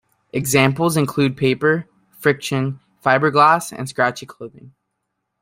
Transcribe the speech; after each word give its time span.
Examples 0.33 0.97
include 0.97 1.37
paper 1.37 1.87
friction, 2.09 2.79
fiberglass, 3.05 3.71
and 3.71 3.87
scratchy 3.87 4.25
clothing. 4.25 4.73